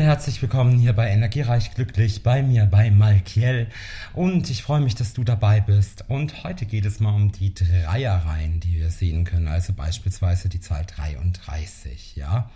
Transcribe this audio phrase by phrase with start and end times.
[0.00, 3.68] herzlich willkommen hier bei Energiereich Glücklich bei mir, bei Malkiel.
[4.14, 6.06] Und ich freue mich, dass du dabei bist.
[6.08, 9.46] Und heute geht es mal um die Dreierreihen, die wir sehen können.
[9.46, 12.50] Also beispielsweise die Zahl 33, ja.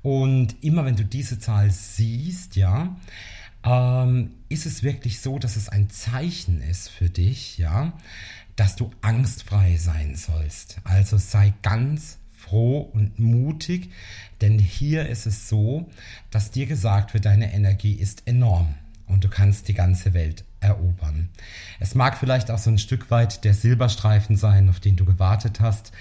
[0.00, 2.96] Und immer wenn du diese Zahl siehst, ja,
[3.62, 7.92] ähm, ist es wirklich so, dass es ein Zeichen ist für dich, ja,
[8.56, 10.78] dass du angstfrei sein sollst.
[10.84, 13.90] Also sei ganz froh und mutig,
[14.40, 15.88] denn hier ist es so,
[16.30, 18.74] dass dir gesagt wird, deine Energie ist enorm
[19.06, 21.28] und du kannst die ganze Welt erobern.
[21.80, 25.60] Es mag vielleicht auch so ein Stück weit der Silberstreifen sein, auf den du gewartet
[25.60, 25.92] hast.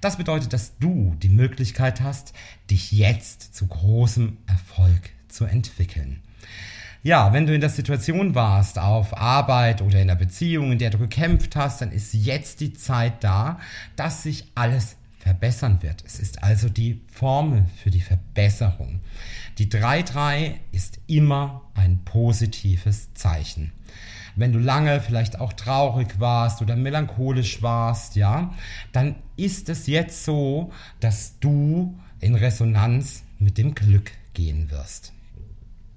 [0.00, 2.32] Das bedeutet, dass du die Möglichkeit hast,
[2.70, 6.20] dich jetzt zu großem Erfolg zu entwickeln.
[7.02, 10.90] Ja, wenn du in der Situation warst, auf Arbeit oder in der Beziehung, in der
[10.90, 13.60] du gekämpft hast, dann ist jetzt die Zeit da,
[13.94, 16.02] dass sich alles verbessern wird.
[16.06, 19.00] Es ist also die Formel für die Verbesserung.
[19.58, 23.72] Die 3-3 ist immer ein positives Zeichen.
[24.36, 28.54] Wenn du lange vielleicht auch traurig warst oder melancholisch warst, ja,
[28.92, 35.12] dann ist es jetzt so, dass du in Resonanz mit dem Glück gehen wirst.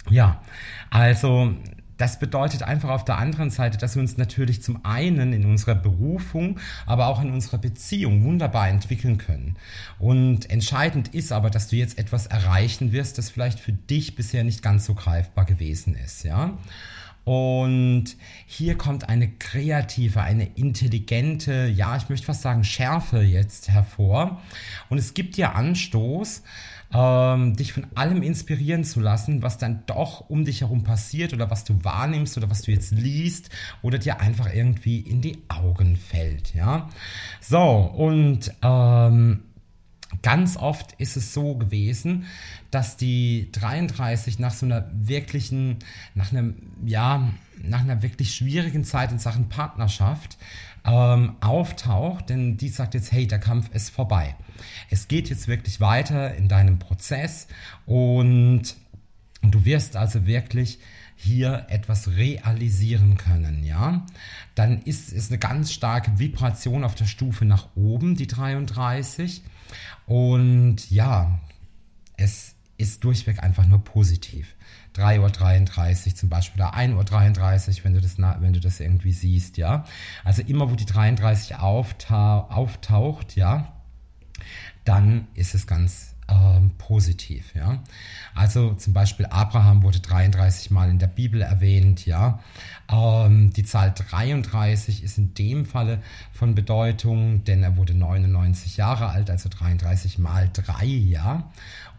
[0.10, 0.42] Ja,
[0.90, 1.54] also
[2.02, 5.76] das bedeutet einfach auf der anderen Seite, dass wir uns natürlich zum einen in unserer
[5.76, 9.56] Berufung, aber auch in unserer Beziehung wunderbar entwickeln können.
[10.00, 14.44] Und entscheidend ist aber, dass du jetzt etwas erreichen wirst, das vielleicht für dich bisher
[14.44, 16.58] nicht ganz so greifbar gewesen ist, ja.
[17.24, 18.06] Und
[18.48, 24.42] hier kommt eine kreative, eine intelligente, ja, ich möchte fast sagen, Schärfe jetzt hervor.
[24.90, 26.42] Und es gibt dir Anstoß,
[26.94, 31.50] ähm, dich von allem inspirieren zu lassen, was dann doch um dich herum passiert oder
[31.50, 33.50] was du wahrnimmst oder was du jetzt liest
[33.82, 36.90] oder dir einfach irgendwie in die Augen fällt, ja.
[37.40, 39.44] So, und ähm,
[40.22, 42.26] Ganz oft ist es so gewesen,
[42.70, 45.80] dass die 33 nach so einer wirklichen,
[46.14, 46.56] nach einem,
[46.86, 47.32] ja,
[47.64, 50.38] nach einer wirklich schwierigen Zeit in Sachen Partnerschaft
[50.86, 54.36] ähm, auftaucht, denn die sagt jetzt, hey, der Kampf ist vorbei.
[54.90, 57.48] Es geht jetzt wirklich weiter in deinem Prozess
[57.86, 58.76] und
[59.42, 60.80] du wirst also wirklich
[61.22, 64.06] hier etwas realisieren können, ja,
[64.56, 69.44] dann ist es eine ganz starke Vibration auf der Stufe nach oben, die 33.
[70.08, 71.40] Und ja,
[72.18, 74.56] es ist durchweg einfach nur positiv.
[74.96, 79.58] 3.33 Uhr zum Beispiel oder 1.33 Uhr, wenn du das, wenn du das irgendwie siehst,
[79.58, 79.86] ja.
[80.24, 83.72] Also immer, wo die 33 auftau auftaucht, ja,
[84.84, 87.80] dann ist es ganz ähm, positiv, ja.
[88.34, 92.40] Also zum Beispiel Abraham wurde 33 Mal in der Bibel erwähnt, ja.
[92.90, 96.00] Ähm, die Zahl 33 ist in dem Falle
[96.32, 101.52] von Bedeutung, denn er wurde 99 Jahre alt, also 33 mal 3, ja.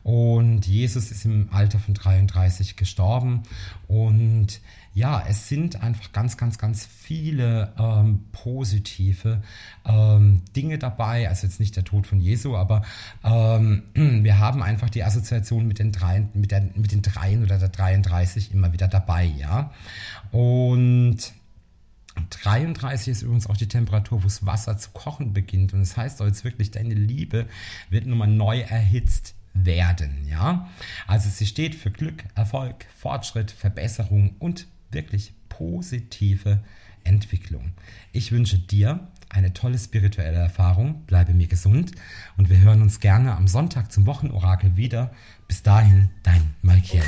[0.02, 3.42] Und Jesus ist im Alter von 33 gestorben.
[3.86, 4.60] Und
[4.94, 9.42] ja, es sind einfach ganz, ganz, ganz viele ähm, positive
[9.86, 11.28] ähm, Dinge dabei.
[11.28, 12.82] Also jetzt nicht der Tod von Jesu, aber
[13.24, 13.84] ähm,
[14.24, 17.68] wir haben einfach die Assoziation mit den dreien, mit, der, mit den dreien oder der
[17.68, 19.72] 33 immer wieder dabei, ja.
[20.30, 21.32] Und
[22.30, 25.72] 33 ist übrigens auch die Temperatur, wo das Wasser zu kochen beginnt.
[25.72, 27.46] Und das heißt doch jetzt wirklich, deine Liebe
[27.90, 30.68] wird nochmal neu erhitzt werden, ja.
[31.06, 36.60] Also sie steht für Glück, Erfolg, Fortschritt, Verbesserung und wirklich positive
[37.04, 37.72] Entwicklung.
[38.12, 41.92] Ich wünsche dir eine tolle spirituelle Erfahrung, bleibe mir gesund
[42.36, 45.10] und wir hören uns gerne am Sonntag zum Wochenorakel wieder.
[45.48, 47.02] Bis dahin, dein Malkiel.